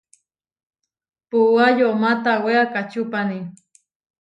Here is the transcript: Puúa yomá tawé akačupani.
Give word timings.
Puúa 1.29 1.67
yomá 1.79 2.11
tawé 2.23 2.53
akačupani. 2.63 3.39